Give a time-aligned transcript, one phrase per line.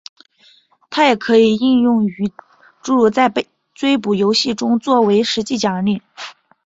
[0.89, 2.33] 它也可以应用于
[2.81, 3.31] 诸如在
[3.75, 6.01] 追捕游戏中做为实际奖励。